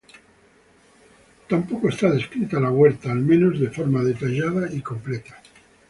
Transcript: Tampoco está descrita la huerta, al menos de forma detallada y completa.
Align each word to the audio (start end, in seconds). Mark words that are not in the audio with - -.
Tampoco 1.47 1.89
está 1.89 2.09
descrita 2.09 2.59
la 2.59 2.71
huerta, 2.71 3.11
al 3.11 3.19
menos 3.19 3.59
de 3.59 3.69
forma 3.69 4.03
detallada 4.03 4.67
y 4.73 4.81
completa. 4.81 5.39